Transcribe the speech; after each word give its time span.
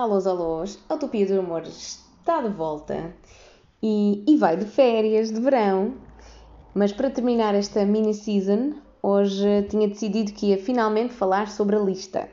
Alôs, 0.00 0.26
alôs, 0.26 0.78
a 0.88 0.94
Utopia 0.94 1.26
do 1.26 1.38
Amor 1.38 1.60
está 1.64 2.40
de 2.40 2.48
volta 2.48 3.14
e, 3.82 4.24
e 4.26 4.34
vai 4.38 4.56
de 4.56 4.64
férias 4.64 5.30
de 5.30 5.38
verão, 5.38 5.92
mas 6.74 6.90
para 6.90 7.10
terminar 7.10 7.54
esta 7.54 7.84
mini 7.84 8.14
season, 8.14 8.76
hoje 9.02 9.62
tinha 9.68 9.86
decidido 9.86 10.32
que 10.32 10.46
ia 10.46 10.56
finalmente 10.56 11.12
falar 11.12 11.48
sobre 11.48 11.76
a 11.76 11.78
lista, 11.78 12.30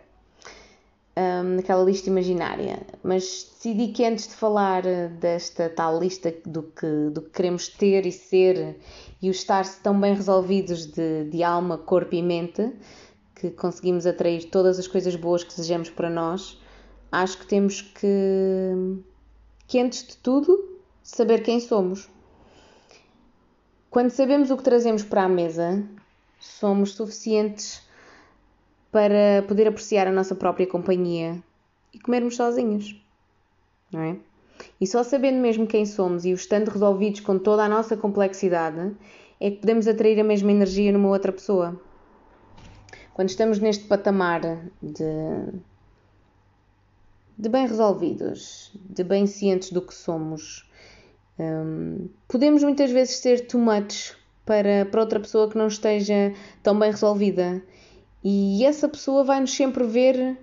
um, 1.17 1.59
aquela 1.59 1.83
lista 1.83 2.09
imaginária, 2.09 2.79
mas 3.03 3.51
decidi 3.55 3.89
que 3.89 4.05
antes 4.05 4.29
de 4.29 4.35
falar 4.35 4.83
desta 5.19 5.67
tal 5.67 5.99
lista 5.99 6.33
do 6.45 6.63
que, 6.63 7.09
do 7.11 7.21
que 7.21 7.31
queremos 7.31 7.67
ter 7.67 8.05
e 8.05 8.13
ser 8.13 8.77
e 9.21 9.27
o 9.27 9.31
estar-se 9.31 9.81
tão 9.81 9.99
bem 9.99 10.13
resolvidos 10.13 10.85
de, 10.85 11.25
de 11.25 11.43
alma, 11.43 11.77
corpo 11.77 12.15
e 12.15 12.23
mente, 12.23 12.71
que 13.35 13.49
conseguimos 13.49 14.07
atrair 14.07 14.45
todas 14.45 14.79
as 14.79 14.87
coisas 14.87 15.17
boas 15.17 15.43
que 15.43 15.49
desejamos 15.49 15.89
para 15.89 16.09
nós 16.09 16.65
acho 17.11 17.37
que 17.39 17.47
temos 17.47 17.81
que, 17.81 18.97
que 19.67 19.79
antes 19.79 20.05
de 20.05 20.17
tudo, 20.17 20.77
saber 21.03 21.43
quem 21.43 21.59
somos. 21.59 22.09
Quando 23.89 24.09
sabemos 24.09 24.51
o 24.51 24.57
que 24.57 24.63
trazemos 24.63 25.03
para 25.03 25.23
a 25.23 25.29
mesa, 25.29 25.83
somos 26.39 26.93
suficientes 26.93 27.81
para 28.91 29.43
poder 29.47 29.67
apreciar 29.67 30.07
a 30.07 30.11
nossa 30.11 30.35
própria 30.35 30.67
companhia 30.67 31.41
e 31.93 31.99
comermos 31.99 32.35
sozinhos, 32.35 33.01
não 33.91 34.01
é? 34.01 34.17
E 34.81 34.87
só 34.87 35.03
sabendo 35.03 35.39
mesmo 35.39 35.67
quem 35.67 35.85
somos 35.85 36.25
e 36.25 36.31
o 36.31 36.35
estando 36.35 36.69
resolvidos 36.69 37.19
com 37.21 37.37
toda 37.37 37.63
a 37.63 37.69
nossa 37.69 37.95
complexidade, 37.95 38.95
é 39.39 39.51
que 39.51 39.57
podemos 39.57 39.87
atrair 39.87 40.19
a 40.19 40.23
mesma 40.23 40.51
energia 40.51 40.91
numa 40.91 41.09
outra 41.09 41.31
pessoa. 41.31 41.79
Quando 43.13 43.29
estamos 43.29 43.59
neste 43.59 43.85
patamar 43.85 44.41
de 44.81 45.03
de 47.37 47.49
bem 47.49 47.67
resolvidos, 47.67 48.71
de 48.89 49.03
bem 49.03 49.27
cientes 49.27 49.71
do 49.71 49.81
que 49.81 49.93
somos. 49.93 50.67
Um, 51.37 52.09
podemos 52.27 52.63
muitas 52.63 52.89
vezes 52.89 53.17
ser 53.17 53.45
too 53.47 53.61
much 53.61 54.15
para, 54.45 54.85
para 54.85 55.01
outra 55.01 55.19
pessoa 55.19 55.49
que 55.49 55.57
não 55.57 55.67
esteja 55.67 56.33
tão 56.63 56.77
bem 56.77 56.89
resolvida. 56.89 57.61
E 58.23 58.65
essa 58.65 58.89
pessoa 58.89 59.23
vai 59.23 59.39
nos 59.39 59.53
sempre 59.53 59.83
ver 59.83 60.37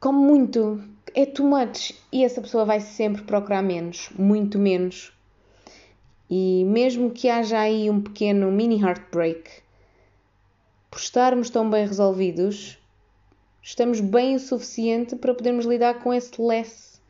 como 0.00 0.18
muito. 0.18 0.82
É 1.14 1.24
too 1.24 1.46
much. 1.46 1.94
E 2.12 2.24
essa 2.24 2.40
pessoa 2.40 2.64
vai 2.64 2.80
sempre 2.80 3.22
procurar 3.22 3.62
menos, 3.62 4.10
muito 4.18 4.58
menos. 4.58 5.12
E 6.28 6.64
mesmo 6.66 7.10
que 7.10 7.28
haja 7.28 7.58
aí 7.58 7.88
um 7.88 8.00
pequeno 8.00 8.50
mini 8.50 8.82
heartbreak, 8.82 9.48
por 10.90 10.98
estarmos 10.98 11.48
tão 11.48 11.70
bem 11.70 11.86
resolvidos, 11.86 12.78
estamos 13.62 14.00
bem 14.00 14.36
o 14.36 14.40
suficiente 14.40 15.16
para 15.16 15.34
podermos 15.34 15.66
lidar 15.66 16.02
com 16.02 16.12
esse 16.12 16.40
less 16.40 17.00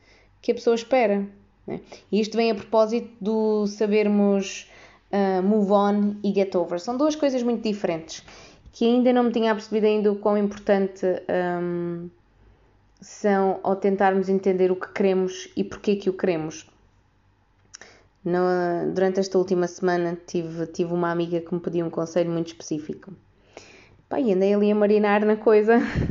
que 0.41 0.53
a 0.53 0.55
pessoa 0.55 0.75
espera. 0.75 1.27
Né? 1.67 1.81
E 2.11 2.21
isto 2.21 2.37
vem 2.37 2.51
a 2.51 2.55
propósito 2.55 3.11
do 3.21 3.67
sabermos 3.67 4.71
uh, 5.13 5.43
move 5.43 5.73
on 5.73 6.17
e 6.25 6.33
get 6.33 6.55
over. 6.55 6.81
São 6.81 6.97
duas 6.97 7.15
coisas 7.15 7.43
muito 7.43 7.63
diferentes 7.63 8.25
que 8.79 8.85
ainda 8.85 9.13
não 9.13 9.25
me 9.25 9.33
tinha 9.33 9.53
percebido 9.55 9.87
ainda 9.87 10.13
o 10.13 10.17
quão 10.17 10.39
importante 10.39 11.05
um, 11.61 12.09
são 13.01 13.59
ao 13.65 13.75
tentarmos 13.75 14.29
entender 14.29 14.71
o 14.71 14.77
que 14.77 14.93
queremos 14.93 15.49
e 15.57 15.65
porquê 15.65 15.97
que 15.97 16.09
o 16.09 16.13
queremos. 16.13 16.71
No, 18.25 18.39
durante 18.95 19.19
esta 19.19 19.37
última 19.37 19.67
semana 19.67 20.17
tive, 20.27 20.67
tive 20.67 20.93
uma 20.93 21.11
amiga 21.11 21.41
que 21.41 21.53
me 21.53 21.61
pediu 21.61 21.87
um 21.87 21.91
conselho 21.91 22.31
muito 22.31 22.49
específico. 22.49 23.13
E 24.17 24.33
andei 24.33 24.55
ali 24.55 24.71
a 24.71 24.75
marinar 24.77 25.25
na 25.25 25.37
coisa 25.37 25.81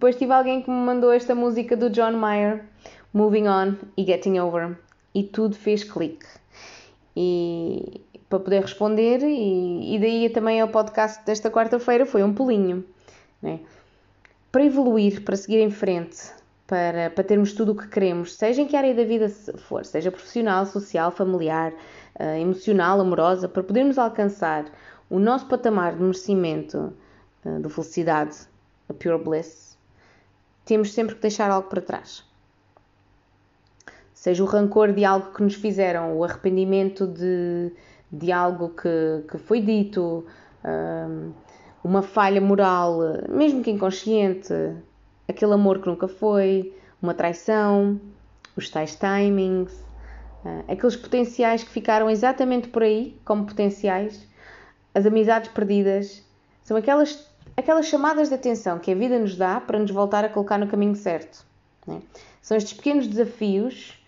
depois 0.00 0.16
tive 0.16 0.32
alguém 0.32 0.62
que 0.62 0.70
me 0.70 0.78
mandou 0.78 1.12
esta 1.12 1.34
música 1.34 1.76
do 1.76 1.90
John 1.90 2.12
Mayer, 2.12 2.64
Moving 3.12 3.48
On 3.48 3.74
e 3.98 4.02
Getting 4.02 4.38
Over. 4.38 4.78
E 5.14 5.22
tudo 5.22 5.54
fez 5.54 5.84
clique. 5.84 6.24
E 7.14 8.00
para 8.26 8.40
poder 8.40 8.62
responder, 8.62 9.22
e, 9.22 9.94
e 9.94 9.98
daí 9.98 10.30
também 10.30 10.58
ao 10.58 10.68
podcast 10.68 11.22
desta 11.26 11.50
quarta-feira 11.50 12.06
foi 12.06 12.22
um 12.22 12.32
pulinho. 12.32 12.82
Né? 13.42 13.60
Para 14.50 14.64
evoluir, 14.64 15.22
para 15.22 15.36
seguir 15.36 15.58
em 15.58 15.70
frente, 15.70 16.32
para, 16.66 17.10
para 17.10 17.22
termos 17.22 17.52
tudo 17.52 17.72
o 17.72 17.76
que 17.76 17.86
queremos, 17.86 18.34
seja 18.34 18.62
em 18.62 18.66
que 18.66 18.76
área 18.76 18.94
da 18.94 19.04
vida 19.04 19.28
for, 19.28 19.84
seja 19.84 20.10
profissional, 20.10 20.64
social, 20.64 21.10
familiar, 21.10 21.74
uh, 22.18 22.40
emocional, 22.40 22.98
amorosa, 23.02 23.46
para 23.50 23.62
podermos 23.62 23.98
alcançar 23.98 24.64
o 25.10 25.18
nosso 25.18 25.44
patamar 25.44 25.94
de 25.94 26.00
merecimento, 26.00 26.90
uh, 27.44 27.60
de 27.60 27.68
felicidade, 27.68 28.48
a 28.88 28.94
pure 28.94 29.18
bliss, 29.18 29.69
temos 30.70 30.92
sempre 30.92 31.16
que 31.16 31.20
deixar 31.20 31.50
algo 31.50 31.68
para 31.68 31.80
trás. 31.80 32.24
Seja 34.14 34.40
o 34.44 34.46
rancor 34.46 34.92
de 34.92 35.04
algo 35.04 35.32
que 35.32 35.42
nos 35.42 35.54
fizeram, 35.54 36.16
o 36.16 36.22
arrependimento 36.22 37.08
de, 37.08 37.72
de 38.12 38.30
algo 38.30 38.68
que, 38.68 39.24
que 39.28 39.36
foi 39.36 39.60
dito, 39.60 40.24
hum, 40.64 41.32
uma 41.82 42.02
falha 42.02 42.40
moral, 42.40 43.00
mesmo 43.28 43.64
que 43.64 43.70
inconsciente, 43.72 44.54
aquele 45.26 45.54
amor 45.54 45.80
que 45.80 45.88
nunca 45.88 46.06
foi, 46.06 46.72
uma 47.02 47.14
traição, 47.14 48.00
os 48.54 48.70
tais 48.70 48.94
timings, 48.94 49.72
hum, 50.44 50.62
aqueles 50.68 50.94
potenciais 50.94 51.64
que 51.64 51.70
ficaram 51.70 52.08
exatamente 52.08 52.68
por 52.68 52.84
aí, 52.84 53.18
como 53.24 53.44
potenciais, 53.44 54.24
as 54.94 55.04
amizades 55.04 55.50
perdidas, 55.50 56.24
são 56.62 56.76
aquelas 56.76 57.28
aquelas 57.56 57.86
chamadas 57.86 58.28
de 58.28 58.34
atenção 58.34 58.78
que 58.78 58.90
a 58.90 58.94
vida 58.94 59.18
nos 59.18 59.36
dá 59.36 59.60
para 59.60 59.78
nos 59.78 59.90
voltar 59.90 60.24
a 60.24 60.28
colocar 60.28 60.58
no 60.58 60.66
caminho 60.66 60.94
certo. 60.94 61.44
Né? 61.86 62.00
São 62.42 62.56
estes 62.56 62.72
pequenos 62.72 63.06
desafios 63.06 63.98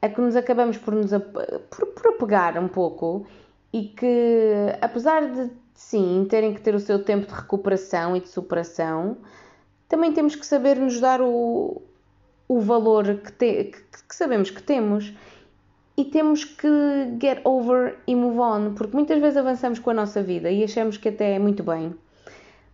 a 0.00 0.08
que 0.08 0.20
nos 0.20 0.36
acabamos 0.36 0.78
por 0.78 0.94
nos 0.94 1.10
por, 1.10 1.86
por 1.86 2.06
apegar 2.08 2.58
um 2.58 2.68
pouco 2.68 3.26
e 3.72 3.84
que, 3.84 4.76
apesar 4.80 5.30
de 5.30 5.50
sim 5.74 6.26
terem 6.28 6.54
que 6.54 6.60
ter 6.60 6.74
o 6.74 6.80
seu 6.80 7.02
tempo 7.04 7.26
de 7.26 7.34
recuperação 7.34 8.16
e 8.16 8.20
de 8.20 8.28
superação, 8.28 9.16
também 9.88 10.12
temos 10.12 10.34
que 10.34 10.46
saber 10.46 10.76
nos 10.78 11.00
dar 11.00 11.20
o, 11.20 11.82
o 12.48 12.60
valor 12.60 13.16
que, 13.16 13.32
te, 13.32 13.64
que, 13.64 13.82
que 14.08 14.14
sabemos 14.14 14.50
que 14.50 14.62
temos 14.62 15.12
e 15.96 16.04
temos 16.04 16.44
que 16.44 16.68
get 17.20 17.40
over 17.44 17.98
e 18.06 18.14
move 18.14 18.38
on, 18.38 18.74
porque 18.74 18.96
muitas 18.96 19.20
vezes 19.20 19.36
avançamos 19.36 19.78
com 19.78 19.90
a 19.90 19.94
nossa 19.94 20.22
vida 20.22 20.50
e 20.50 20.64
achamos 20.64 20.96
que 20.96 21.08
até 21.08 21.34
é 21.34 21.38
muito 21.38 21.62
bem 21.62 21.94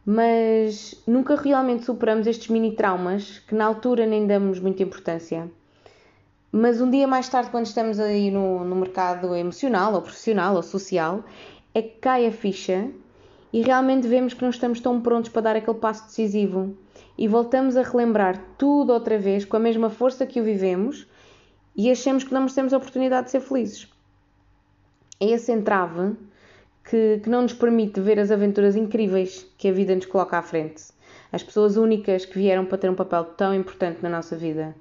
mas 0.07 0.95
nunca 1.05 1.35
realmente 1.35 1.85
superamos 1.85 2.29
estes 2.29 2.47
mini 2.47 2.77
traumas 2.77 3.41
que 3.41 3.57
na 3.57 3.65
altura 3.65 4.07
nem 4.07 4.25
damos 4.25 4.61
muita 4.61 4.85
importância. 4.85 5.51
Mas 6.53 6.81
um 6.81 6.89
dia 6.89 7.09
mais 7.09 7.29
tarde, 7.29 7.51
quando 7.51 7.67
estamos 7.67 7.99
aí 7.99 8.31
no, 8.31 8.65
no 8.65 8.77
mercado 8.77 9.35
emocional, 9.35 9.93
ou 9.95 10.01
profissional, 10.01 10.55
ou 10.55 10.63
social, 10.63 11.25
é 11.75 11.83
que 11.83 11.99
cai 11.99 12.25
a 12.25 12.31
ficha 12.31 12.89
e 13.53 13.63
realmente 13.63 14.07
vemos 14.07 14.33
que 14.33 14.43
não 14.43 14.51
estamos 14.51 14.81
tão 14.81 15.01
prontos 15.01 15.31
para 15.31 15.43
dar 15.43 15.57
aquele 15.57 15.77
passo 15.77 16.05
decisivo 16.05 16.77
e 17.19 17.27
voltamos 17.27 17.77
a 17.77 17.83
relembrar 17.83 18.41
tudo 18.57 18.93
outra 18.93 19.19
vez 19.19 19.45
com 19.45 19.57
a 19.57 19.61
mesma 19.61 19.91
força 19.91 20.25
que 20.25 20.41
o 20.41 20.45
vivemos 20.45 21.07
e 21.75 21.91
achamos 21.91 22.23
que 22.23 22.33
não 22.33 22.43
merecemos 22.43 22.73
a 22.73 22.77
oportunidade 22.77 23.27
de 23.27 23.33
ser 23.33 23.41
felizes. 23.41 23.89
É 25.19 25.27
esse 25.31 25.51
entrave 25.51 26.17
que, 26.89 27.21
que 27.23 27.29
não 27.29 27.43
nos 27.43 27.53
permite 27.53 28.01
ver 28.01 28.19
as 28.19 28.31
aventuras 28.31 28.77
incríveis 28.77 29.47
que 29.59 29.69
a 29.69 29.73
vida 29.73 29.95
nos 29.95 30.07
coloca 30.07 30.39
à 30.39 30.43
frente. 30.43 30.85
As 31.33 31.43
pessoas 31.43 31.77
únicas 31.77 32.25
que 32.25 32.39
vieram 32.39 32.65
para 32.65 32.79
ter 32.79 32.91
um 32.91 32.95
papel 32.95 33.25
tão 33.25 33.55
importante 33.55 33.99
na 34.03 34.09
nossa 34.09 34.37
vida. 34.37 34.75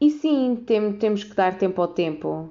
E 0.00 0.10
sim, 0.10 0.62
tem, 0.66 0.92
temos 0.92 1.24
que 1.24 1.34
dar 1.34 1.58
tempo 1.58 1.80
ao 1.82 1.88
tempo, 1.88 2.50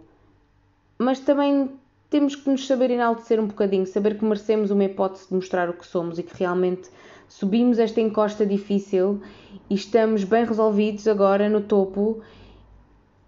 mas 0.98 1.20
também 1.20 1.72
temos 2.10 2.36
que 2.36 2.50
nos 2.50 2.66
saber 2.68 2.92
enaltecer 2.92 3.40
um 3.40 3.48
bocadinho, 3.48 3.86
saber 3.86 4.18
que 4.18 4.26
merecemos 4.26 4.72
uma 4.72 4.84
hipótese 4.84 5.28
de 5.28 5.36
mostrar 5.36 5.70
o 5.70 5.74
que 5.74 5.86
somos 5.86 6.20
e 6.20 6.24
que 6.24 6.38
realmente 6.38 6.90
subimos 7.28 7.80
esta 7.80 8.02
encosta 8.02 8.46
difícil 8.46 9.22
e 9.70 9.76
estamos 9.76 10.24
bem 10.24 10.46
resolvidos 10.46 11.08
agora 11.08 11.50
no 11.50 11.62
topo 11.62 12.22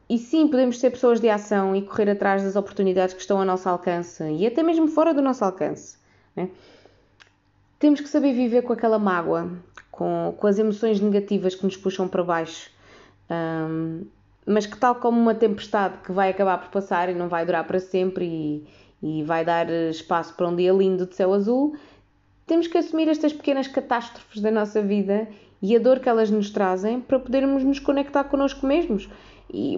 e 0.09 0.18
sim, 0.18 0.48
podemos 0.48 0.80
ser 0.80 0.92
pessoas 0.92 1.19
de 1.19 1.30
ação 1.30 1.75
e 1.75 1.81
correr 1.81 2.09
atrás 2.09 2.42
das 2.42 2.56
oportunidades 2.56 3.13
que 3.13 3.21
estão 3.21 3.39
ao 3.39 3.45
nosso 3.45 3.68
alcance 3.68 4.24
e 4.24 4.48
até 4.48 4.63
mesmo 4.63 4.88
fora 4.88 5.13
do 5.13 5.21
nosso 5.21 5.44
alcance. 5.44 5.98
Né? 6.36 6.50
Temos 7.77 8.00
que 8.00 8.07
saber 8.07 8.33
viver 8.33 8.62
com 8.62 8.71
aquela 8.71 8.98
mágoa, 8.98 9.51
com, 9.92 10.33
com 10.38 10.48
as 10.48 10.57
emoções 10.57 11.01
negativas 11.01 11.56
que 11.56 11.65
nos 11.65 11.75
puxam 11.75 12.07
para 12.07 12.24
baixo, 12.24 12.71
um, 13.30 14.06
mas 14.45 14.65
que, 14.65 14.77
tal 14.77 14.95
como 14.95 15.19
uma 15.19 15.36
tempestade 15.36 15.98
que 16.06 16.12
vai 16.13 16.30
acabar 16.30 16.57
por 16.57 16.69
passar 16.69 17.10
e 17.10 17.13
não 17.13 17.27
vai 17.27 17.45
durar 17.45 17.68
para 17.68 17.80
sempre 17.80 18.25
e, 18.25 18.68
e 19.03 19.24
vai 19.24 19.44
dar 19.44 19.69
espaço 19.69 20.33
para 20.36 20.48
um 20.48 20.56
dia 20.56 20.71
lindo 20.71 21.06
de 21.06 21.15
céu 21.15 21.33
azul, 21.33 21.75
temos 22.45 22.65
que 22.65 22.77
assumir 22.77 23.10
estas 23.10 23.33
pequenas 23.33 23.68
catástrofes 23.68 24.42
da 24.42 24.50
nossa 24.50 24.81
vida 24.81 25.27
e 25.62 25.75
a 25.75 25.80
dor 25.80 26.00
que 26.00 26.07
elas 26.07 26.31
nos 26.31 26.50
trazem 26.50 27.01
para 27.01 27.19
podermos 27.19 27.62
nos 27.62 27.77
conectar 27.77 28.24
connosco 28.24 28.65
mesmos 28.65 29.10
e, 29.52 29.78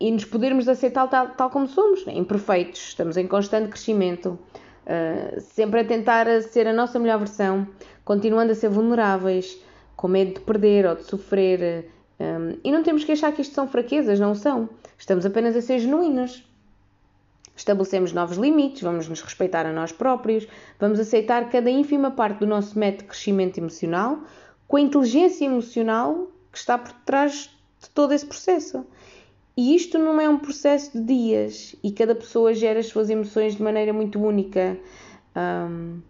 e 0.00 0.10
nos 0.10 0.24
podermos 0.24 0.68
aceitar 0.68 1.08
tal, 1.08 1.28
tal 1.30 1.50
como 1.50 1.66
somos, 1.66 2.04
né? 2.06 2.14
imperfeitos, 2.14 2.88
estamos 2.88 3.16
em 3.16 3.26
constante 3.26 3.68
crescimento, 3.68 4.38
uh, 4.86 5.40
sempre 5.40 5.80
a 5.80 5.84
tentar 5.84 6.26
ser 6.42 6.66
a 6.66 6.72
nossa 6.72 6.98
melhor 6.98 7.18
versão, 7.18 7.66
continuando 8.04 8.52
a 8.52 8.54
ser 8.54 8.68
vulneráveis, 8.68 9.58
com 9.96 10.08
medo 10.08 10.34
de 10.34 10.40
perder 10.40 10.86
ou 10.86 10.94
de 10.96 11.04
sofrer 11.04 11.90
Um, 12.18 12.58
e 12.62 12.70
não 12.70 12.82
temos 12.82 13.04
que 13.04 13.12
achar 13.12 13.32
que 13.32 13.42
isto 13.42 13.54
são 13.54 13.66
fraquezas, 13.66 14.20
não 14.20 14.34
são. 14.34 14.68
Estamos 14.96 15.26
apenas 15.26 15.56
a 15.56 15.60
ser 15.60 15.80
genuínos. 15.80 16.48
Estabelecemos 17.56 18.12
novos 18.12 18.36
limites, 18.36 18.82
vamos 18.82 19.08
nos 19.08 19.20
respeitar 19.20 19.64
a 19.64 19.72
nós 19.72 19.92
próprios, 19.92 20.46
vamos 20.78 20.98
aceitar 20.98 21.48
cada 21.50 21.70
ínfima 21.70 22.10
parte 22.10 22.40
do 22.40 22.46
nosso 22.46 22.78
método 22.78 23.02
de 23.02 23.08
crescimento 23.10 23.58
emocional 23.58 24.20
com 24.66 24.76
a 24.76 24.80
inteligência 24.80 25.44
emocional 25.44 26.28
que 26.50 26.58
está 26.58 26.76
por 26.76 26.92
trás 27.04 27.50
de 27.84 27.90
todo 27.90 28.12
esse 28.12 28.26
processo. 28.26 28.84
E 29.56 29.74
isto 29.76 29.98
não 29.98 30.20
é 30.20 30.28
um 30.28 30.38
processo 30.38 30.98
de 30.98 31.04
dias 31.04 31.76
e 31.82 31.92
cada 31.92 32.14
pessoa 32.14 32.52
gera 32.54 32.80
as 32.80 32.86
suas 32.86 33.08
emoções 33.08 33.54
de 33.54 33.62
maneira 33.62 33.92
muito 33.92 34.20
única. 34.20 34.76
Um, 35.36 36.00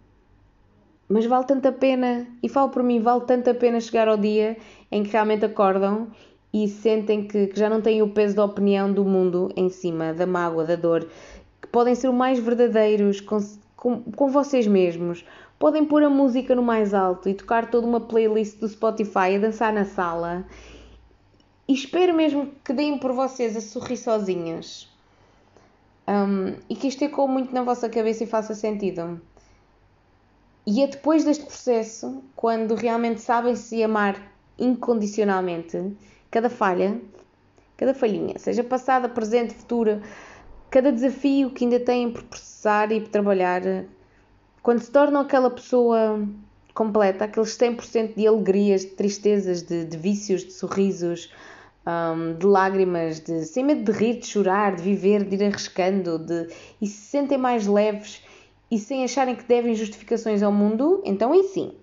mas 1.07 1.25
vale 1.27 1.45
tanto 1.45 1.67
a 1.67 1.71
pena, 1.71 2.25
e 2.41 2.49
falo 2.49 2.69
por 2.69 2.81
mim, 2.81 2.99
vale 2.99 3.21
tanto 3.21 3.49
a 3.49 3.53
pena 3.53 3.79
chegar 3.79 4.07
ao 4.07 4.17
dia 4.17 4.57
em 4.91 5.03
que 5.03 5.11
realmente 5.11 5.45
acordam 5.45 6.07
e 6.51 6.67
sentem 6.67 7.27
que, 7.27 7.47
que 7.47 7.59
já 7.59 7.69
não 7.69 7.81
têm 7.81 8.01
o 8.01 8.09
peso 8.09 8.35
da 8.35 8.45
opinião 8.45 8.91
do 8.91 9.05
mundo 9.05 9.51
em 9.55 9.69
cima, 9.69 10.13
da 10.13 10.25
mágoa, 10.25 10.63
da 10.63 10.75
dor, 10.75 11.07
que 11.61 11.67
podem 11.67 11.93
ser 11.93 12.11
mais 12.11 12.39
verdadeiros 12.39 13.21
com, 13.21 13.37
com, 13.75 14.01
com 14.01 14.29
vocês 14.29 14.65
mesmos, 14.65 15.23
podem 15.59 15.85
pôr 15.85 16.01
a 16.01 16.09
música 16.09 16.55
no 16.55 16.63
mais 16.63 16.93
alto 16.93 17.29
e 17.29 17.35
tocar 17.35 17.69
toda 17.69 17.85
uma 17.85 17.99
playlist 17.99 18.57
do 18.57 18.67
Spotify 18.67 19.35
a 19.35 19.39
dançar 19.39 19.71
na 19.71 19.85
sala. 19.85 20.45
E 21.67 21.73
espero 21.73 22.13
mesmo 22.13 22.51
que 22.63 22.73
deem 22.73 22.97
por 22.97 23.11
vocês 23.11 23.55
a 23.55 23.61
sorrir 23.61 23.97
sozinhas. 23.97 24.87
Um, 26.07 26.55
e 26.69 26.75
que 26.75 26.87
isto 26.87 27.03
ecoe 27.03 27.27
muito 27.27 27.53
na 27.53 27.63
vossa 27.63 27.89
cabeça 27.89 28.23
e 28.23 28.27
faça 28.27 28.53
sentido. 28.53 29.19
E 30.67 30.81
é 30.81 30.87
depois 30.87 31.23
deste 31.23 31.45
processo, 31.45 32.23
quando 32.35 32.75
realmente 32.75 33.21
sabem 33.21 33.55
se 33.55 33.83
amar 33.83 34.19
incondicionalmente, 34.57 35.95
cada 36.31 36.49
falha, 36.49 36.99
cada 37.77 37.93
falhinha, 37.93 38.37
seja 38.37 38.63
passada, 38.63 39.09
presente, 39.09 39.53
futura, 39.53 40.01
cada 40.69 40.91
desafio 40.91 41.49
que 41.49 41.65
ainda 41.65 41.79
têm 41.79 42.11
por 42.11 42.23
processar 42.23 42.91
e 42.91 43.01
por 43.01 43.09
trabalhar, 43.09 43.61
quando 44.61 44.79
se 44.79 44.91
tornam 44.91 45.21
aquela 45.21 45.49
pessoa 45.49 46.27
completa, 46.73 47.25
aqueles 47.25 47.57
100% 47.57 48.15
de 48.15 48.27
alegrias, 48.27 48.81
de 48.81 48.91
tristezas, 48.91 49.61
de, 49.61 49.85
de 49.85 49.97
vícios, 49.97 50.43
de 50.43 50.51
sorrisos, 50.51 51.31
um, 51.85 52.37
de 52.37 52.45
lágrimas, 52.45 53.19
de 53.19 53.45
sem 53.45 53.63
medo 53.63 53.91
de 53.91 53.97
rir, 53.97 54.19
de 54.19 54.25
chorar, 54.25 54.75
de 54.75 54.81
viver, 54.81 55.23
de 55.23 55.35
ir 55.35 55.43
arriscando, 55.43 56.17
de, 56.17 56.47
e 56.81 56.87
se 56.87 57.09
sentem 57.09 57.37
mais 57.37 57.67
leves 57.67 58.23
e 58.69 58.79
sem 58.79 59.03
acharem 59.03 59.35
que 59.35 59.43
devem 59.43 59.75
justificações 59.75 60.41
ao 60.41 60.51
mundo, 60.51 61.01
então 61.05 61.31
aí 61.31 61.43
sim. 61.43 61.73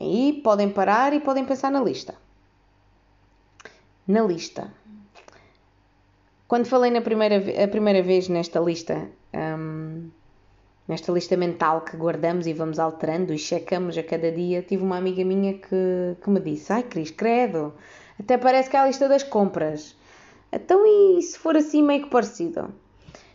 Aí 0.00 0.40
podem 0.42 0.68
parar 0.68 1.12
e 1.12 1.20
podem 1.20 1.44
pensar 1.44 1.70
na 1.70 1.80
lista. 1.80 2.14
Na 4.06 4.22
lista. 4.22 4.72
Quando 6.48 6.66
falei 6.66 6.90
na 6.90 7.00
primeira, 7.00 7.64
a 7.64 7.68
primeira 7.68 8.02
vez 8.02 8.28
nesta 8.28 8.58
lista, 8.58 9.08
hum, 9.32 10.10
nesta 10.88 11.12
lista 11.12 11.36
mental 11.36 11.82
que 11.82 11.96
guardamos 11.96 12.46
e 12.46 12.52
vamos 12.52 12.78
alterando 12.78 13.32
e 13.32 13.38
checamos 13.38 13.96
a 13.96 14.02
cada 14.02 14.30
dia, 14.30 14.60
tive 14.60 14.82
uma 14.82 14.98
amiga 14.98 15.24
minha 15.24 15.54
que, 15.54 16.16
que 16.22 16.28
me 16.28 16.40
disse: 16.40 16.72
Ai, 16.72 16.82
Cris, 16.82 17.10
credo, 17.12 17.72
até 18.18 18.36
parece 18.38 18.70
que 18.70 18.76
é 18.76 18.80
a 18.80 18.86
lista 18.86 19.08
das 19.08 19.22
compras. 19.22 19.96
Então, 20.52 20.84
e 20.86 21.22
se 21.22 21.38
for 21.38 21.56
assim, 21.56 21.82
meio 21.82 22.04
que 22.04 22.10
parecido? 22.10 22.72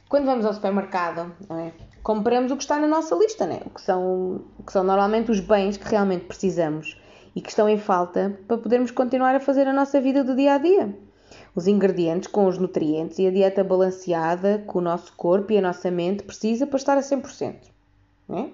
Quando 0.07 0.25
vamos 0.25 0.45
ao 0.45 0.53
supermercado, 0.53 1.33
é? 1.49 1.71
compramos 2.03 2.51
o 2.51 2.55
que 2.55 2.63
está 2.63 2.79
na 2.79 2.87
nossa 2.87 3.15
lista, 3.15 3.45
né? 3.45 3.59
o 3.65 3.69
que 3.69 3.81
são, 3.81 4.41
que 4.65 4.71
são 4.71 4.83
normalmente 4.83 5.31
os 5.31 5.39
bens 5.39 5.75
que 5.75 5.89
realmente 5.89 6.25
precisamos 6.25 6.97
e 7.35 7.41
que 7.41 7.49
estão 7.49 7.67
em 7.67 7.77
falta 7.77 8.39
para 8.47 8.57
podermos 8.57 8.91
continuar 8.91 9.35
a 9.35 9.39
fazer 9.39 9.67
a 9.67 9.73
nossa 9.73 9.99
vida 9.99 10.23
do 10.23 10.35
dia 10.35 10.53
a 10.53 10.57
dia. 10.57 10.97
Os 11.53 11.67
ingredientes 11.67 12.27
com 12.27 12.47
os 12.47 12.57
nutrientes 12.57 13.19
e 13.19 13.27
a 13.27 13.31
dieta 13.31 13.63
balanceada 13.63 14.63
que 14.67 14.77
o 14.77 14.81
nosso 14.81 15.11
corpo 15.17 15.51
e 15.51 15.57
a 15.57 15.61
nossa 15.61 15.91
mente 15.91 16.23
precisa 16.23 16.65
para 16.65 16.77
estar 16.77 16.97
a 16.97 17.01
100%. 17.01 17.55
Né? 18.29 18.51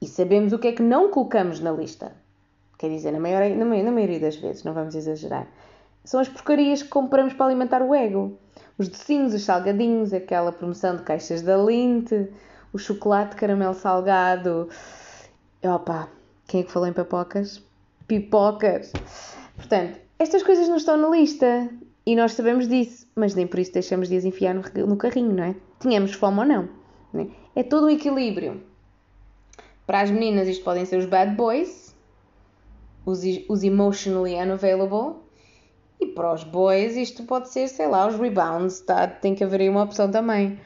E 0.00 0.06
sabemos 0.06 0.52
o 0.52 0.58
que 0.58 0.68
é 0.68 0.72
que 0.72 0.82
não 0.82 1.10
colocamos 1.10 1.60
na 1.60 1.72
lista. 1.72 2.12
Quer 2.80 2.88
dizer, 2.88 3.12
na, 3.12 3.20
maior, 3.20 3.46
na, 3.50 3.66
na 3.66 3.90
maioria 3.90 4.18
das 4.18 4.36
vezes, 4.36 4.64
não 4.64 4.72
vamos 4.72 4.94
exagerar. 4.94 5.46
São 6.02 6.18
as 6.18 6.30
porcarias 6.30 6.82
que 6.82 6.88
compramos 6.88 7.34
para 7.34 7.44
alimentar 7.44 7.82
o 7.82 7.94
ego. 7.94 8.38
Os 8.78 8.88
docinhos, 8.88 9.34
os 9.34 9.42
salgadinhos, 9.42 10.14
aquela 10.14 10.50
promoção 10.50 10.96
de 10.96 11.02
caixas 11.02 11.42
da 11.42 11.58
Linte, 11.58 12.30
o 12.72 12.78
chocolate 12.78 13.36
caramelo 13.36 13.74
salgado. 13.74 14.70
Opa, 15.62 16.08
quem 16.46 16.62
é 16.62 16.64
que 16.64 16.72
falou 16.72 16.88
em 16.88 16.94
papocas? 16.94 17.62
Pipocas. 18.08 18.94
Portanto, 19.56 20.00
estas 20.18 20.42
coisas 20.42 20.66
não 20.66 20.78
estão 20.78 20.96
na 20.96 21.10
lista 21.10 21.68
e 22.06 22.16
nós 22.16 22.32
sabemos 22.32 22.66
disso, 22.66 23.06
mas 23.14 23.34
nem 23.34 23.46
por 23.46 23.58
isso 23.60 23.74
deixamos 23.74 24.08
de 24.08 24.16
as 24.16 24.24
enfiar 24.24 24.54
no, 24.54 24.62
no 24.86 24.96
carrinho, 24.96 25.34
não 25.34 25.44
é? 25.44 25.54
Tínhamos 25.80 26.14
fome 26.14 26.38
ou 26.38 26.46
não. 26.46 26.66
é? 27.12 27.26
é 27.60 27.62
todo 27.62 27.88
um 27.88 27.90
equilíbrio. 27.90 28.62
Para 29.86 30.00
as 30.00 30.10
meninas, 30.10 30.48
isto 30.48 30.64
podem 30.64 30.86
ser 30.86 30.96
os 30.96 31.04
bad 31.04 31.36
boys, 31.36 31.89
os, 33.04 33.20
os 33.48 33.62
emotionally 33.62 34.34
unavailable, 34.34 35.20
e 36.00 36.06
para 36.06 36.32
os 36.32 36.44
boys, 36.44 36.96
isto 36.96 37.24
pode 37.24 37.50
ser, 37.50 37.68
sei 37.68 37.86
lá, 37.86 38.06
os 38.06 38.16
rebounds, 38.16 38.80
tá? 38.80 39.06
tem 39.06 39.34
que 39.34 39.44
haver 39.44 39.60
aí 39.60 39.68
uma 39.68 39.82
opção 39.82 40.10
também 40.10 40.58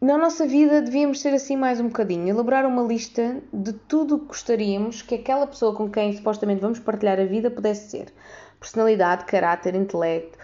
na 0.00 0.16
nossa 0.16 0.46
vida 0.46 0.80
devíamos 0.80 1.20
ser 1.20 1.34
assim 1.34 1.56
mais 1.56 1.80
um 1.80 1.88
bocadinho, 1.88 2.28
elaborar 2.28 2.64
uma 2.64 2.84
lista 2.84 3.42
de 3.52 3.72
tudo 3.72 4.14
o 4.14 4.18
que 4.20 4.26
gostaríamos 4.26 5.02
que 5.02 5.16
aquela 5.16 5.44
pessoa 5.44 5.74
com 5.74 5.90
quem 5.90 6.16
supostamente 6.16 6.60
vamos 6.60 6.78
partilhar 6.78 7.18
a 7.18 7.24
vida 7.24 7.50
pudesse 7.50 7.90
ser. 7.90 8.14
Personalidade, 8.60 9.24
caráter, 9.24 9.74
intelecto, 9.74 10.38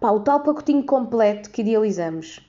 pá, 0.00 0.10
o 0.10 0.20
tal 0.20 0.40
pacotinho 0.40 0.82
completo 0.84 1.50
que 1.50 1.60
idealizamos. 1.60 2.48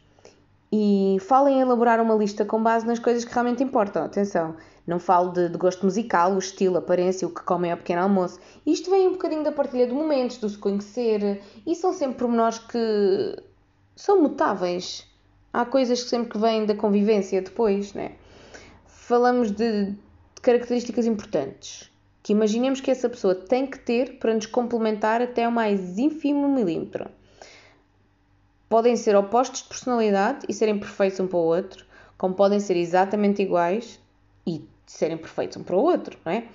E 0.71 1.17
falem 1.19 1.57
em 1.57 1.61
elaborar 1.61 1.99
uma 1.99 2.15
lista 2.15 2.45
com 2.45 2.63
base 2.63 2.87
nas 2.87 2.99
coisas 2.99 3.25
que 3.25 3.33
realmente 3.33 3.61
importam. 3.61 4.05
Atenção, 4.05 4.55
não 4.87 4.99
falo 4.99 5.31
de, 5.33 5.49
de 5.49 5.57
gosto 5.57 5.85
musical, 5.85 6.33
o 6.33 6.39
estilo, 6.39 6.77
a 6.77 6.79
aparência, 6.79 7.27
o 7.27 7.33
que 7.33 7.43
comem 7.43 7.71
ao 7.71 7.77
pequeno 7.77 8.01
almoço. 8.01 8.39
Isto 8.65 8.89
vem 8.89 9.09
um 9.09 9.11
bocadinho 9.11 9.43
da 9.43 9.51
partilha 9.51 9.85
de 9.85 9.93
momentos, 9.93 10.37
do 10.37 10.47
se 10.47 10.57
conhecer, 10.57 11.41
e 11.65 11.75
são 11.75 11.91
sempre 11.91 12.19
pormenores 12.19 12.57
que 12.57 13.43
são 13.95 14.21
mutáveis 14.21 15.05
há 15.51 15.65
coisas 15.65 16.03
que 16.03 16.09
sempre 16.09 16.29
que 16.29 16.37
vêm 16.37 16.65
da 16.65 16.73
convivência 16.73 17.41
depois, 17.41 17.93
né? 17.93 18.13
Falamos 18.85 19.51
de, 19.51 19.91
de 19.91 20.41
características 20.41 21.05
importantes 21.05 21.91
que 22.23 22.33
imaginemos 22.33 22.81
que 22.81 22.91
essa 22.91 23.07
pessoa 23.07 23.33
tem 23.33 23.65
que 23.65 23.79
ter 23.79 24.19
para 24.19 24.33
nos 24.33 24.45
complementar 24.45 25.21
até 25.21 25.45
ao 25.45 25.51
mais 25.51 25.97
ínfimo 25.97 26.47
milímetro. 26.49 27.09
Podem 28.67 28.97
ser 28.97 29.15
opostos 29.15 29.61
de 29.61 29.69
personalidade 29.69 30.45
e 30.49 30.53
serem 30.53 30.77
perfeitos 30.77 31.21
um 31.21 31.27
para 31.27 31.37
o 31.37 31.41
outro, 31.41 31.85
como 32.17 32.35
podem 32.35 32.59
ser 32.59 32.75
exatamente 32.75 33.41
iguais 33.41 33.97
e 34.87 34.91
serem 34.91 35.17
perfeitos 35.17 35.57
um 35.57 35.63
para 35.63 35.75
o 35.75 35.79
outro, 35.79 36.17
não 36.25 36.31
é? 36.31 36.45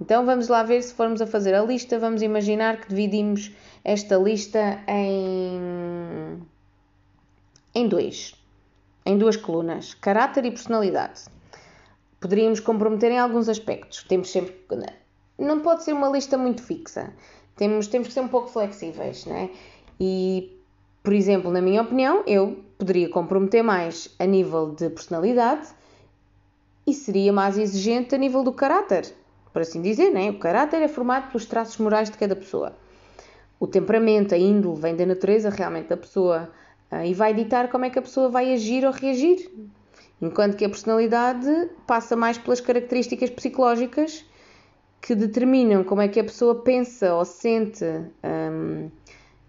Então 0.00 0.24
vamos 0.24 0.48
lá 0.48 0.62
ver 0.62 0.82
se 0.82 0.94
formos 0.94 1.20
a 1.20 1.26
fazer 1.26 1.54
a 1.54 1.62
lista, 1.62 1.98
vamos 1.98 2.22
imaginar 2.22 2.80
que 2.80 2.88
dividimos 2.88 3.52
esta 3.84 4.16
lista 4.16 4.80
em 4.88 6.42
em 7.74 7.88
dois 7.88 8.34
em 9.04 9.18
duas 9.18 9.36
colunas: 9.36 9.94
caráter 9.94 10.44
e 10.44 10.50
personalidade. 10.50 11.24
Poderíamos 12.20 12.60
comprometer 12.60 13.10
em 13.10 13.18
alguns 13.18 13.48
aspectos. 13.48 14.04
Temos 14.04 14.30
sempre. 14.30 14.54
Não 15.38 15.60
pode 15.60 15.82
ser 15.82 15.92
uma 15.92 16.08
lista 16.08 16.38
muito 16.38 16.62
fixa. 16.62 17.12
Temos, 17.56 17.88
temos 17.88 18.08
que 18.08 18.14
ser 18.14 18.20
um 18.20 18.28
pouco 18.28 18.48
flexíveis, 18.48 19.26
né? 19.26 19.50
E, 19.98 20.56
por 21.02 21.12
exemplo, 21.12 21.50
na 21.50 21.60
minha 21.60 21.82
opinião, 21.82 22.22
eu 22.26 22.64
poderia 22.78 23.08
comprometer 23.08 23.62
mais 23.62 24.14
a 24.18 24.24
nível 24.24 24.70
de 24.70 24.88
personalidade 24.90 25.68
e 26.86 26.92
seria 26.92 27.32
mais 27.32 27.56
exigente 27.56 28.14
a 28.14 28.18
nível 28.18 28.42
do 28.42 28.52
caráter, 28.52 29.06
por 29.52 29.62
assim 29.62 29.80
dizer, 29.80 30.10
né? 30.10 30.30
O 30.30 30.38
caráter 30.38 30.82
é 30.82 30.88
formado 30.88 31.28
pelos 31.28 31.46
traços 31.46 31.78
morais 31.78 32.10
de 32.10 32.18
cada 32.18 32.34
pessoa. 32.34 32.76
O 33.60 33.66
temperamento, 33.66 34.34
a 34.34 34.38
índole, 34.38 34.80
vem 34.80 34.96
da 34.96 35.06
natureza 35.06 35.48
realmente 35.48 35.88
da 35.88 35.96
pessoa 35.96 36.50
ah, 36.90 37.06
e 37.06 37.14
vai 37.14 37.32
ditar 37.32 37.70
como 37.70 37.84
é 37.84 37.90
que 37.90 37.98
a 37.98 38.02
pessoa 38.02 38.28
vai 38.28 38.52
agir 38.52 38.84
ou 38.84 38.92
reagir. 38.92 39.50
Enquanto 40.20 40.56
que 40.56 40.64
a 40.64 40.68
personalidade 40.68 41.70
passa 41.86 42.16
mais 42.16 42.38
pelas 42.38 42.60
características 42.60 43.30
psicológicas 43.30 44.24
que 45.00 45.14
determinam 45.14 45.82
como 45.82 46.00
é 46.00 46.08
que 46.08 46.20
a 46.20 46.24
pessoa 46.24 46.62
pensa 46.62 47.14
ou 47.14 47.24
sente, 47.24 47.84
um, 47.84 48.88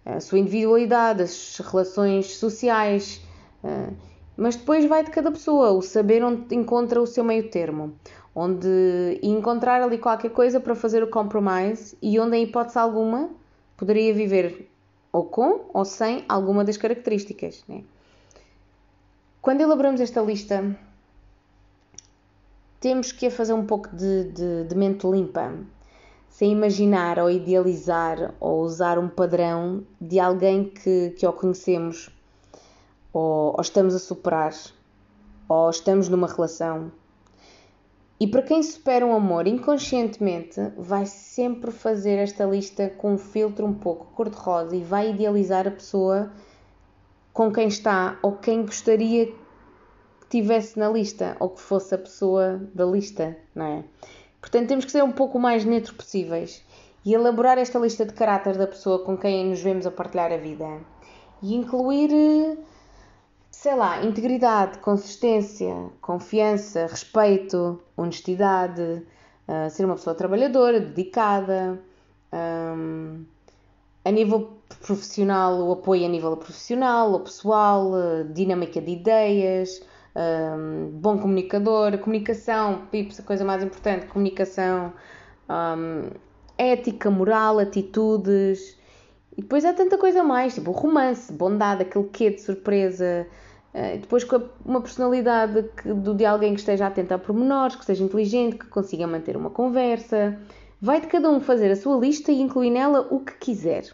a 0.04 0.20
sua 0.20 0.38
individualidade, 0.38 1.22
as 1.22 1.58
relações 1.58 2.36
sociais. 2.36 3.20
Uh, 3.62 4.13
mas 4.36 4.56
depois 4.56 4.84
vai 4.86 5.04
de 5.04 5.10
cada 5.10 5.30
pessoa, 5.30 5.70
o 5.70 5.82
saber 5.82 6.24
onde 6.24 6.54
encontra 6.54 7.00
o 7.00 7.06
seu 7.06 7.22
meio 7.22 7.48
termo, 7.50 7.94
onde 8.34 9.18
encontrar 9.22 9.80
ali 9.80 9.98
qualquer 9.98 10.30
coisa 10.30 10.58
para 10.58 10.74
fazer 10.74 11.02
o 11.02 11.10
compromise 11.10 11.96
e 12.02 12.18
onde, 12.18 12.36
em 12.36 12.44
hipótese 12.44 12.78
alguma, 12.78 13.30
poderia 13.76 14.12
viver 14.12 14.68
ou 15.12 15.24
com 15.24 15.70
ou 15.72 15.84
sem 15.84 16.24
alguma 16.28 16.64
das 16.64 16.76
características. 16.76 17.64
Né? 17.68 17.84
Quando 19.40 19.60
elaboramos 19.60 20.00
esta 20.00 20.20
lista, 20.20 20.76
temos 22.80 23.12
que 23.12 23.30
fazer 23.30 23.52
um 23.52 23.64
pouco 23.64 23.94
de, 23.94 24.24
de, 24.24 24.64
de 24.64 24.74
mente 24.74 25.06
limpa. 25.06 25.54
sem 26.28 26.50
imaginar 26.50 27.20
ou 27.20 27.30
idealizar 27.30 28.34
ou 28.40 28.62
usar 28.62 28.98
um 28.98 29.08
padrão 29.08 29.84
de 30.00 30.18
alguém 30.18 30.64
que, 30.64 31.10
que 31.10 31.24
o 31.24 31.32
conhecemos 31.32 32.10
ou, 33.14 33.54
ou 33.54 33.60
estamos 33.60 33.94
a 33.94 33.98
superar 33.98 34.52
ou 35.48 35.70
estamos 35.70 36.08
numa 36.08 36.26
relação. 36.26 36.90
E 38.18 38.26
para 38.26 38.42
quem 38.42 38.62
supera 38.62 39.06
um 39.06 39.14
amor 39.14 39.46
inconscientemente, 39.46 40.60
vai 40.76 41.06
sempre 41.06 41.70
fazer 41.70 42.16
esta 42.16 42.44
lista 42.44 42.88
com 42.88 43.14
um 43.14 43.18
filtro 43.18 43.66
um 43.66 43.74
pouco 43.74 44.06
cor-de-rosa 44.14 44.76
e 44.76 44.84
vai 44.84 45.10
idealizar 45.10 45.66
a 45.66 45.70
pessoa 45.70 46.30
com 47.32 47.52
quem 47.52 47.68
está 47.68 48.18
ou 48.22 48.32
quem 48.36 48.62
gostaria 48.62 49.26
que 49.26 49.34
tivesse 50.30 50.78
na 50.78 50.88
lista 50.88 51.36
ou 51.40 51.50
que 51.50 51.60
fosse 51.60 51.94
a 51.94 51.98
pessoa 51.98 52.60
da 52.72 52.84
lista, 52.84 53.36
não 53.54 53.66
é? 53.66 53.84
Portanto, 54.40 54.68
temos 54.68 54.84
que 54.84 54.92
ser 54.92 55.02
um 55.02 55.12
pouco 55.12 55.38
mais 55.38 55.64
neutro 55.64 55.94
possíveis 55.94 56.64
e 57.04 57.12
elaborar 57.12 57.58
esta 57.58 57.78
lista 57.78 58.06
de 58.06 58.12
caráter 58.12 58.56
da 58.56 58.66
pessoa 58.66 59.04
com 59.04 59.16
quem 59.16 59.50
nos 59.50 59.60
vemos 59.60 59.86
a 59.86 59.90
partilhar 59.90 60.32
a 60.32 60.36
vida 60.36 60.80
e 61.42 61.54
incluir, 61.54 62.58
sei 63.54 63.74
lá, 63.74 64.04
integridade, 64.04 64.78
consistência, 64.78 65.74
confiança, 66.00 66.86
respeito, 66.86 67.80
honestidade, 67.96 69.02
uh, 69.48 69.70
ser 69.70 69.84
uma 69.84 69.94
pessoa 69.94 70.14
trabalhadora, 70.14 70.80
dedicada, 70.80 71.80
um, 72.32 73.24
a 74.04 74.10
nível 74.10 74.58
profissional, 74.80 75.58
o 75.66 75.72
apoio 75.72 76.04
a 76.04 76.08
nível 76.08 76.36
profissional 76.36 77.12
ou 77.12 77.20
pessoal, 77.20 77.92
dinâmica 78.32 78.80
de 78.80 78.92
ideias 78.92 79.80
um, 80.14 80.90
bom 80.90 81.18
comunicador, 81.18 81.98
comunicação, 81.98 82.86
pips, 82.90 83.18
a 83.20 83.22
coisa 83.22 83.44
mais 83.44 83.62
importante, 83.62 84.06
comunicação, 84.06 84.92
um, 85.48 86.10
ética, 86.56 87.10
moral, 87.10 87.58
atitudes. 87.58 88.78
E 89.36 89.42
depois 89.42 89.64
há 89.64 89.72
tanta 89.72 89.98
coisa 89.98 90.22
mais, 90.22 90.54
tipo 90.54 90.70
romance, 90.70 91.32
bondade, 91.32 91.82
aquele 91.82 92.08
quê 92.08 92.30
de 92.30 92.40
surpresa. 92.40 93.26
Uh, 93.74 93.98
depois 93.98 94.22
com 94.22 94.40
uma 94.64 94.80
personalidade 94.80 95.64
que, 95.76 95.92
de 95.92 96.24
alguém 96.24 96.54
que 96.54 96.60
esteja 96.60 96.86
atento 96.86 97.12
a 97.12 97.18
pormenores, 97.18 97.74
que 97.74 97.84
seja 97.84 98.04
inteligente, 98.04 98.56
que 98.56 98.66
consiga 98.66 99.06
manter 99.06 99.36
uma 99.36 99.50
conversa. 99.50 100.38
Vai 100.80 101.00
de 101.00 101.08
cada 101.08 101.28
um 101.28 101.40
fazer 101.40 101.70
a 101.72 101.76
sua 101.76 101.98
lista 101.98 102.30
e 102.30 102.40
incluir 102.40 102.70
nela 102.70 103.08
o 103.10 103.20
que 103.20 103.32
quiser. 103.32 103.84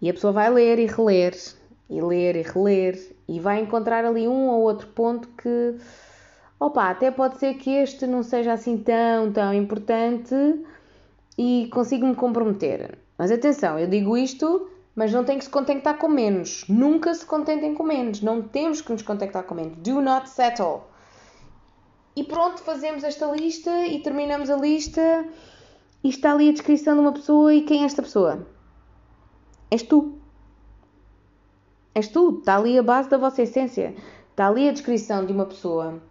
E 0.00 0.08
a 0.08 0.14
pessoa 0.14 0.32
vai 0.32 0.48
ler 0.50 0.78
e 0.78 0.86
reler, 0.86 1.34
e 1.90 2.00
ler 2.00 2.36
e 2.36 2.42
reler, 2.42 3.16
e 3.28 3.38
vai 3.38 3.60
encontrar 3.60 4.04
ali 4.04 4.26
um 4.26 4.48
ou 4.48 4.62
outro 4.62 4.86
ponto 4.88 5.28
que, 5.28 5.76
opa, 6.58 6.88
até 6.88 7.10
pode 7.10 7.38
ser 7.38 7.54
que 7.54 7.70
este 7.70 8.06
não 8.06 8.22
seja 8.22 8.54
assim 8.54 8.78
tão, 8.78 9.30
tão 9.30 9.52
importante 9.52 10.34
e 11.36 11.68
consigo-me 11.70 12.14
comprometer. 12.14 12.96
Mas 13.20 13.30
atenção, 13.30 13.78
eu 13.78 13.86
digo 13.86 14.16
isto, 14.16 14.70
mas 14.96 15.12
não 15.12 15.22
tem 15.22 15.36
que 15.36 15.44
se 15.44 15.50
contentar 15.50 15.98
com 15.98 16.08
menos. 16.08 16.64
Nunca 16.66 17.12
se 17.12 17.26
contentem 17.26 17.74
com 17.74 17.82
menos. 17.82 18.22
Não 18.22 18.40
temos 18.40 18.80
que 18.80 18.90
nos 18.90 19.02
contentar 19.02 19.42
com 19.42 19.54
menos. 19.54 19.76
Do 19.76 20.00
not 20.00 20.26
settle. 20.26 20.84
E 22.16 22.24
pronto, 22.24 22.62
fazemos 22.62 23.04
esta 23.04 23.26
lista 23.26 23.86
e 23.86 24.02
terminamos 24.02 24.48
a 24.48 24.56
lista 24.56 25.28
e 26.02 26.08
está 26.08 26.32
ali 26.32 26.48
a 26.48 26.52
descrição 26.52 26.94
de 26.94 27.00
uma 27.02 27.12
pessoa 27.12 27.52
e 27.52 27.60
quem 27.60 27.82
é 27.82 27.84
esta 27.84 28.00
pessoa? 28.00 28.46
És 29.70 29.82
tu. 29.82 30.18
És 31.94 32.08
tu, 32.08 32.38
está 32.38 32.56
ali 32.56 32.78
a 32.78 32.82
base 32.82 33.10
da 33.10 33.18
vossa 33.18 33.42
essência. 33.42 33.94
Está 34.30 34.48
ali 34.48 34.66
a 34.66 34.72
descrição 34.72 35.26
de 35.26 35.32
uma 35.34 35.44
pessoa 35.44 36.02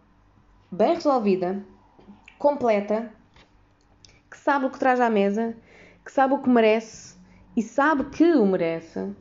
bem 0.71 0.93
resolvida, 0.93 1.65
completa, 2.37 3.11
que 4.29 4.37
sabe 4.37 4.67
o 4.67 4.69
que 4.69 4.77
traz 4.77 5.01
à 5.01 5.09
mesa, 5.09 5.57
que 6.09 6.13
sabe 6.15 6.33
o 6.33 6.39
que 6.39 6.49
merece 6.49 7.15
e 7.55 7.61
sabe 7.61 8.05
que 8.05 8.23
o 8.23 8.43
merece, 8.43 9.13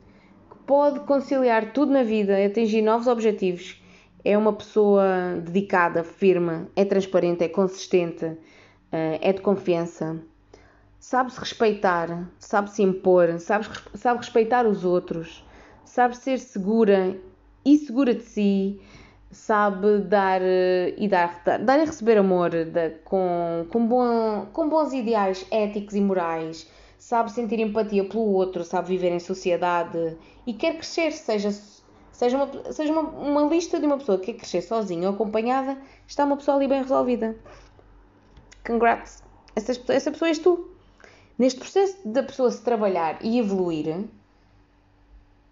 que 0.49 0.57
pode 0.65 1.01
conciliar 1.01 1.71
tudo 1.71 1.91
na 1.91 2.01
vida 2.01 2.39
e 2.39 2.45
atingir 2.47 2.81
novos 2.81 3.05
objetivos. 3.05 3.79
É 4.25 4.35
uma 4.35 4.53
pessoa 4.53 5.39
dedicada, 5.45 6.03
firme, 6.03 6.65
é 6.75 6.83
transparente, 6.83 7.43
é 7.43 7.47
consistente, 7.47 8.25
eh, 8.91 9.19
é 9.21 9.31
de 9.31 9.39
confiança, 9.41 10.19
sabe 10.99 11.31
se 11.31 11.39
respeitar, 11.39 12.27
sabe 12.39 12.71
se 12.71 12.81
impor, 12.81 13.39
sabe, 13.39 13.67
sabe 13.93 14.17
respeitar 14.17 14.65
os 14.65 14.83
outros 14.83 15.45
sabe 15.89 16.15
ser 16.15 16.37
segura 16.37 17.19
e 17.65 17.77
segura 17.77 18.13
de 18.13 18.21
si, 18.21 18.79
sabe 19.31 19.99
dar 20.01 20.39
eh, 20.41 20.93
e 20.97 21.07
dar, 21.07 21.41
dar 21.65 21.79
e 21.79 21.85
receber 21.85 22.17
amor 22.17 22.51
com, 23.03 23.65
com, 23.69 23.87
bom, 23.87 24.47
com 24.53 24.69
bons 24.69 24.93
ideais 24.93 25.45
éticos 25.51 25.95
e 25.95 26.01
morais, 26.01 26.69
sabe 26.99 27.31
sentir 27.31 27.59
empatia 27.59 28.03
pelo 28.03 28.31
outro, 28.33 28.63
sabe 28.63 28.89
viver 28.89 29.11
em 29.11 29.19
sociedade 29.19 30.17
e 30.45 30.53
quer 30.53 30.75
crescer, 30.75 31.11
seja, 31.13 31.49
seja, 32.11 32.37
uma, 32.37 32.73
seja 32.73 32.91
uma, 32.91 33.01
uma 33.01 33.41
lista 33.43 33.79
de 33.79 33.85
uma 33.85 33.97
pessoa 33.97 34.19
que 34.19 34.33
quer 34.33 34.39
crescer 34.39 34.61
sozinha 34.61 35.07
ou 35.07 35.15
acompanhada, 35.15 35.77
está 36.05 36.25
uma 36.25 36.35
pessoa 36.35 36.57
ali 36.57 36.67
bem 36.67 36.81
resolvida. 36.81 37.35
Congrats! 38.67 39.23
Essa, 39.55 39.71
essa 39.87 40.11
pessoa 40.11 40.27
és 40.27 40.37
tu. 40.37 40.69
Neste 41.37 41.59
processo 41.59 41.97
da 42.05 42.21
pessoa 42.21 42.51
se 42.51 42.61
trabalhar 42.61 43.17
e 43.23 43.39
evoluir, 43.39 44.05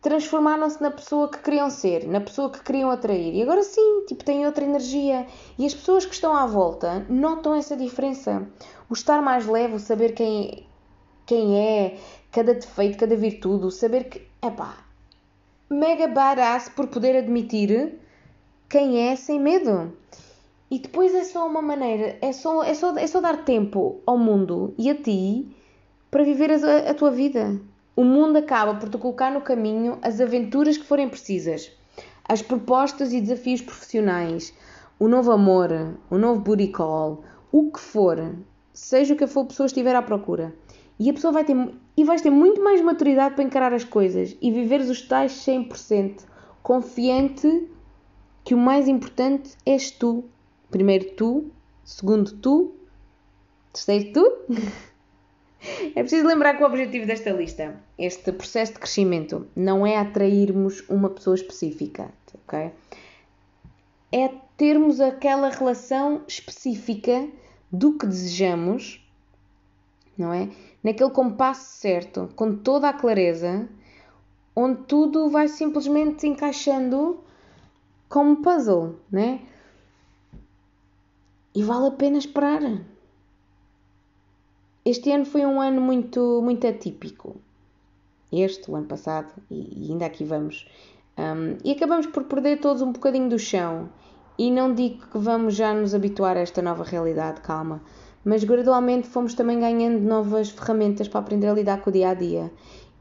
transformaram-se 0.01 0.81
na 0.83 0.91
pessoa 0.91 1.29
que 1.29 1.39
queriam 1.39 1.69
ser, 1.69 2.05
na 2.05 2.19
pessoa 2.19 2.49
que 2.49 2.61
queriam 2.61 2.91
atrair. 2.91 3.33
E 3.33 3.41
agora 3.41 3.63
sim, 3.63 4.05
tipo, 4.05 4.23
têm 4.23 4.45
outra 4.45 4.65
energia. 4.65 5.25
E 5.57 5.65
as 5.65 5.73
pessoas 5.73 6.05
que 6.05 6.13
estão 6.13 6.35
à 6.35 6.45
volta 6.45 7.05
notam 7.09 7.55
essa 7.55 7.75
diferença. 7.75 8.45
O 8.89 8.93
estar 8.93 9.21
mais 9.21 9.45
leve, 9.47 9.75
o 9.75 9.79
saber 9.79 10.13
quem, 10.13 10.66
quem 11.27 11.60
é, 11.60 11.98
cada 12.31 12.53
defeito, 12.53 12.98
cada 12.98 13.15
virtude, 13.15 13.72
saber 13.72 14.05
que, 14.05 14.25
epá, 14.41 14.77
mega 15.69 16.07
badass 16.07 16.69
por 16.69 16.88
poder 16.88 17.17
admitir 17.17 18.00
quem 18.69 19.10
é 19.10 19.15
sem 19.15 19.39
medo. 19.39 19.91
E 20.72 20.79
depois 20.79 21.13
é 21.13 21.25
só 21.25 21.46
uma 21.46 21.62
maneira, 21.62 22.17
é 22.22 22.31
só, 22.31 22.63
é 22.63 22.74
só, 22.74 22.98
é 22.98 23.05
só 23.05 23.22
dar 23.22 23.43
tempo 23.43 24.01
ao 24.05 24.17
mundo 24.17 24.74
e 24.77 24.89
a 24.89 24.96
ti 24.96 25.53
para 26.10 26.24
viver 26.24 26.50
a, 26.51 26.89
a 26.89 26.93
tua 26.93 27.12
vida. 27.12 27.60
O 27.96 28.03
mundo 28.03 28.38
acaba 28.38 28.75
por 28.75 28.89
te 28.89 28.98
colocar 28.98 29.29
no 29.31 29.41
caminho 29.41 29.98
as 30.01 30.22
aventuras 30.22 30.77
que 30.77 30.86
forem 30.86 31.10
precisas, 31.10 31.72
as 32.27 32.41
propostas 32.41 33.12
e 33.12 33.19
desafios 33.19 33.62
profissionais, 33.62 34.53
o 34.98 35.07
novo 35.07 35.31
amor, 35.31 35.69
o 36.10 36.17
novo 36.17 36.39
booty 36.39 36.67
call, 36.67 37.24
o 37.51 37.72
que 37.72 37.79
for, 37.79 38.36
seja 38.74 39.13
o 39.13 39.17
que 39.17 39.27
for 39.27 39.41
a 39.41 39.46
pessoa 39.46 39.67
estiver 39.67 39.96
à 39.96 40.01
procura. 40.01 40.53
E 40.99 41.09
a 41.09 41.13
pessoa 41.13 41.31
vai 41.31 41.43
ter, 41.43 41.55
e 41.95 42.03
vais 42.03 42.21
ter 42.21 42.29
muito 42.29 42.63
mais 42.63 42.81
maturidade 42.81 43.35
para 43.35 43.43
encarar 43.43 43.73
as 43.73 43.83
coisas 43.83 44.35
e 44.41 44.51
viveres 44.51 44.89
os 44.89 45.01
tais 45.01 45.31
100%, 45.45 46.21
confiante 46.63 47.67
que 48.43 48.55
o 48.55 48.57
mais 48.57 48.87
importante 48.87 49.51
és 49.65 49.91
tu. 49.91 50.25
Primeiro 50.71 51.11
tu, 51.11 51.51
segundo 51.83 52.31
tu, 52.37 52.73
terceiro 53.73 54.13
tu. 54.13 54.37
É 55.95 56.01
preciso 56.01 56.27
lembrar 56.27 56.55
que 56.55 56.63
o 56.63 56.67
objetivo 56.67 57.07
desta 57.07 57.31
lista, 57.31 57.75
este 57.97 58.31
processo 58.31 58.73
de 58.73 58.79
crescimento, 58.79 59.47
não 59.55 59.85
é 59.85 59.97
atrairmos 59.97 60.83
uma 60.87 61.09
pessoa 61.09 61.35
específica, 61.35 62.13
ok? 62.45 62.71
É 64.11 64.29
termos 64.55 65.01
aquela 65.01 65.49
relação 65.49 66.21
específica 66.27 67.27
do 67.71 67.97
que 67.97 68.05
desejamos, 68.05 69.03
não 70.17 70.33
é? 70.33 70.50
Naquele 70.83 71.12
compasso 71.12 71.79
certo, 71.79 72.29
com 72.36 72.55
toda 72.55 72.89
a 72.89 72.93
clareza, 72.93 73.67
onde 74.55 74.83
tudo 74.83 75.29
vai 75.29 75.47
simplesmente 75.47 76.25
encaixando 76.25 77.19
como 78.09 78.38
puzzle, 78.38 78.95
né? 79.12 79.41
E 81.53 81.63
vale 81.63 81.88
a 81.88 81.91
pena 81.91 82.17
esperar. 82.17 82.62
Este 84.86 85.12
ano 85.12 85.25
foi 85.25 85.45
um 85.45 85.59
ano 85.59 85.81
muito, 85.81 86.41
muito 86.41 86.65
atípico. 86.65 87.36
Este, 88.31 88.71
o 88.71 88.75
ano 88.75 88.88
passado, 88.88 89.33
e, 89.51 89.89
ainda 89.91 90.05
aqui 90.05 90.24
vamos. 90.24 90.67
Um, 91.17 91.57
e 91.63 91.71
acabamos 91.71 92.07
por 92.07 92.24
perder 92.24 92.59
todos 92.59 92.81
um 92.81 92.91
bocadinho 92.91 93.29
do 93.29 93.38
chão. 93.38 93.89
E 94.39 94.51
não 94.51 94.74
digo 94.74 95.07
que 95.07 95.17
vamos 95.17 95.55
já 95.55 95.74
nos 95.74 95.93
habituar 95.93 96.38
a 96.38 96.41
esta 96.41 96.62
nova 96.62 96.83
realidade, 96.83 97.41
calma. 97.41 97.81
Mas 98.27 98.43
gradualmente 98.43 99.07
fomos 99.07 99.34
também 99.34 99.57
ganhando 99.57 100.01
novas 100.01 100.50
ferramentas 100.50 101.07
para 101.07 101.22
aprender 101.22 101.48
a 101.48 101.53
lidar 101.53 101.81
com 101.81 101.89
o 101.89 101.93
dia 101.93 102.10
a 102.10 102.13
dia. 102.13 102.51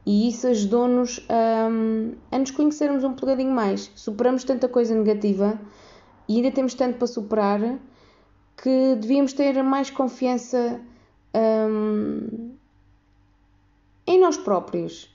E 0.07 0.29
isso 0.29 0.47
ajudou-nos 0.47 1.19
um, 1.29 2.13
a 2.31 2.39
nos 2.39 2.53
conhecermos 2.53 3.03
um 3.03 3.13
bocadinho 3.13 3.51
mais. 3.51 3.91
Superamos 3.97 4.45
tanta 4.45 4.69
coisa 4.69 4.95
negativa 4.95 5.61
e 6.29 6.37
ainda 6.37 6.53
temos 6.53 6.75
tanto 6.75 6.99
para 6.99 7.09
superar 7.09 7.61
que 8.57 8.95
devíamos 9.01 9.33
ter 9.33 9.61
mais 9.65 9.91
confiança 9.91 10.81
um, 11.35 12.53
em 14.07 14.21
nós 14.21 14.37
próprios. 14.37 15.13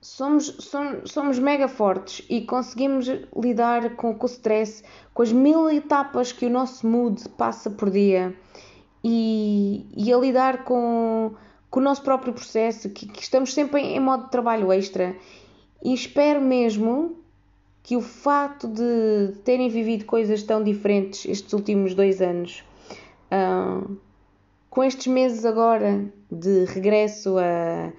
Somos, 0.00 0.46
somos, 0.60 1.10
somos 1.10 1.38
mega 1.38 1.68
fortes 1.68 2.24
e 2.28 2.42
conseguimos 2.42 3.06
lidar 3.36 3.96
com, 3.96 4.14
com 4.14 4.26
o 4.26 4.28
stress, 4.28 4.84
com 5.12 5.22
as 5.22 5.32
mil 5.32 5.68
etapas 5.70 6.32
que 6.32 6.46
o 6.46 6.50
nosso 6.50 6.86
mood 6.86 7.28
passa 7.30 7.70
por 7.70 7.90
dia 7.90 8.34
e, 9.02 9.86
e 9.96 10.12
a 10.12 10.16
lidar 10.18 10.64
com, 10.64 11.34
com 11.70 11.80
o 11.80 11.82
nosso 11.82 12.02
próprio 12.02 12.32
processo, 12.32 12.90
que, 12.90 13.06
que 13.06 13.22
estamos 13.22 13.54
sempre 13.54 13.80
em, 13.80 13.96
em 13.96 14.00
modo 14.00 14.24
de 14.24 14.30
trabalho 14.30 14.72
extra. 14.72 15.16
E 15.82 15.94
espero 15.94 16.40
mesmo 16.40 17.16
que 17.82 17.96
o 17.96 18.00
facto 18.00 18.66
de 18.66 19.32
terem 19.44 19.68
vivido 19.68 20.04
coisas 20.06 20.42
tão 20.42 20.62
diferentes 20.64 21.24
estes 21.24 21.52
últimos 21.52 21.94
dois 21.94 22.20
anos, 22.20 22.64
uh, 23.30 23.96
com 24.68 24.82
estes 24.82 25.06
meses 25.06 25.44
agora 25.44 26.04
de 26.28 26.64
regresso 26.64 27.38
à, 27.38 27.92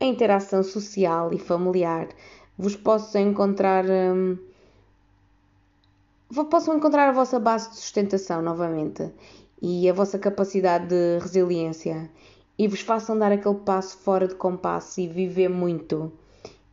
à 0.00 0.04
interação 0.04 0.62
social 0.62 1.32
e 1.32 1.38
familiar, 1.38 2.08
vos 2.56 2.76
possa 2.76 3.20
encontrar. 3.20 3.84
Um, 3.88 4.38
possam 6.50 6.76
encontrar 6.76 7.08
a 7.08 7.12
vossa 7.12 7.38
base 7.38 7.70
de 7.70 7.76
sustentação 7.76 8.42
novamente 8.42 9.12
e 9.62 9.88
a 9.88 9.92
vossa 9.92 10.18
capacidade 10.18 10.88
de 10.88 11.18
resiliência 11.20 12.10
e 12.58 12.66
vos 12.66 12.80
façam 12.80 13.18
dar 13.18 13.32
aquele 13.32 13.56
passo 13.56 13.98
fora 13.98 14.26
de 14.26 14.34
compasso 14.34 15.00
e 15.00 15.06
viver 15.06 15.48
muito 15.48 16.12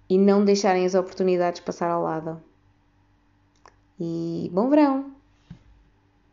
e 0.09 0.17
não 0.17 0.43
deixarem 0.43 0.85
as 0.85 0.95
oportunidades 0.95 1.61
passar 1.61 1.89
ao 1.89 2.03
lado. 2.03 2.41
E 3.99 4.49
bom 4.53 4.69
verão! 4.69 5.12